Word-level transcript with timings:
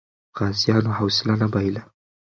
غازیانو 0.37 0.91
حوصله 0.99 1.33
نه 1.41 1.47
بایله. 1.53 1.81